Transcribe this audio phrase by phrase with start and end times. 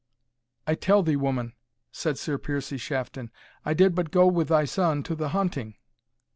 [0.65, 1.53] "I tell thee, woman,"
[1.91, 3.29] said Sir Piercie Shafton,
[3.63, 5.75] "I did but go with thy son to the hunting."